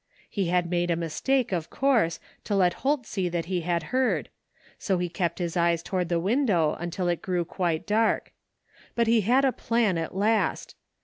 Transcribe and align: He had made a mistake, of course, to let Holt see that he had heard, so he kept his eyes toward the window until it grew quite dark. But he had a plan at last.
He 0.27 0.47
had 0.47 0.67
made 0.67 0.89
a 0.89 0.95
mistake, 0.95 1.51
of 1.51 1.69
course, 1.69 2.19
to 2.45 2.55
let 2.55 2.73
Holt 2.81 3.05
see 3.05 3.29
that 3.29 3.45
he 3.45 3.61
had 3.61 3.83
heard, 3.93 4.29
so 4.79 4.97
he 4.97 5.07
kept 5.09 5.37
his 5.37 5.55
eyes 5.55 5.83
toward 5.83 6.09
the 6.09 6.19
window 6.19 6.73
until 6.73 7.07
it 7.07 7.21
grew 7.21 7.45
quite 7.45 7.85
dark. 7.85 8.33
But 8.95 9.05
he 9.05 9.21
had 9.21 9.45
a 9.45 9.51
plan 9.51 9.99
at 9.99 10.15
last. 10.15 10.73